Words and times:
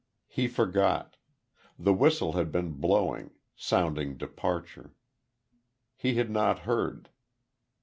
He 0.25 0.47
forgot.... 0.47 1.15
The 1.77 1.93
whistle 1.93 2.31
had 2.33 2.51
been 2.51 2.71
blowing, 2.71 3.35
sounding 3.55 4.17
departure. 4.17 4.95
He 5.95 6.15
had 6.15 6.31
not 6.31 6.61
heard. 6.65 7.09